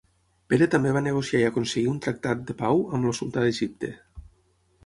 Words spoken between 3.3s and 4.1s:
d'Egipte.